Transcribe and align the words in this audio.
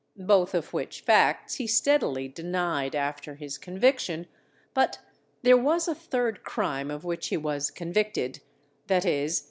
Both 0.17 0.55
of 0.55 0.73
which 0.73 1.01
facts 1.01 1.57
he 1.57 1.67
steadily 1.67 2.27
denied 2.27 2.95
after 2.95 3.35
his 3.35 3.59
conviction, 3.59 4.25
but 4.73 4.97
there 5.43 5.55
was 5.55 5.87
a 5.87 5.93
third 5.93 6.41
crime 6.41 6.89
of 6.89 7.03
which 7.03 7.27
he 7.27 7.37
was 7.37 7.69
convicted, 7.69 8.39
viz. 8.87 9.39